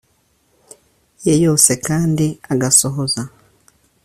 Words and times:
ye 1.25 1.33
yose 1.45 1.71
kandi 1.87 2.25
agasohoza 2.53 3.21